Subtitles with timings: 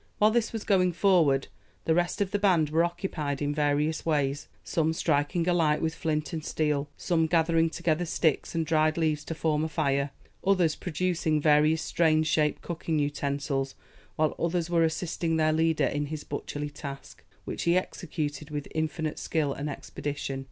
[0.17, 1.47] While this was going forward
[1.85, 5.93] the rest of the band were occupied in various ways some striking a light with
[5.93, 10.09] flint and steel some gathering together sticks and dried leaves to form a fire
[10.43, 13.75] others producing various strange shaped cooking utensils
[14.15, 19.19] while others were assisting their leader in his butcherly task, which he executed with infinite
[19.19, 20.39] skill and expedition.